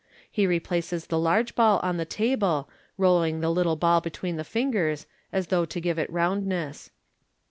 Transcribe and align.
He 0.31 0.47
replaces 0.47 1.05
the 1.05 1.19
large 1.19 1.53
ball 1.53 1.79
on 1.83 1.97
the 1.97 2.05
table, 2.05 2.67
rolling 2.97 3.39
the 3.39 3.51
little 3.51 3.75
ball 3.75 4.01
between 4.01 4.35
the 4.35 4.43
fingers, 4.43 5.05
as 5.31 5.49
though 5.49 5.65
to 5.65 5.79
give 5.79 5.99
it 5.99 6.11
roundness. 6.11 6.89